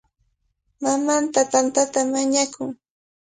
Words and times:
Mamanta 0.83 1.41
tantata 1.53 1.99
mañakun. 2.13 2.69